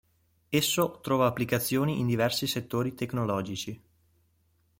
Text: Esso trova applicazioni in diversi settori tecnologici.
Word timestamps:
Esso 0.49 0.99
trova 0.99 1.27
applicazioni 1.27 1.99
in 1.99 2.07
diversi 2.07 2.47
settori 2.47 2.95
tecnologici. 2.95 3.79